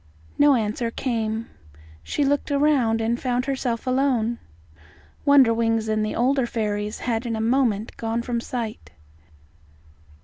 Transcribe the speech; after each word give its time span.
No 0.39 0.55
answer 0.55 0.89
came. 0.89 1.47
She 2.01 2.25
looked 2.25 2.49
around, 2.49 3.01
and 3.01 3.19
found 3.19 3.45
herself 3.45 3.85
alone. 3.85 4.39
Wonderwings 5.25 5.87
and 5.87 6.03
the 6.03 6.15
older 6.15 6.47
fairies 6.47 6.97
had 7.01 7.27
in 7.27 7.35
a 7.35 7.39
moment 7.39 7.95
gone 7.97 8.23
from 8.23 8.41
sight. 8.41 8.89